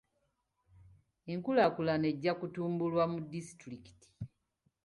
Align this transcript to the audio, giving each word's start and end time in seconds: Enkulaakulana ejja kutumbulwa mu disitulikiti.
Enkulaakulana 1.31 2.05
ejja 2.13 2.33
kutumbulwa 2.39 3.03
mu 3.11 3.19
disitulikiti. 3.31 4.07